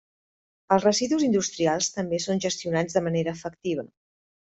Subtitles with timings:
[0.75, 3.87] Els residus industrials també són gestionats de manera efectiva.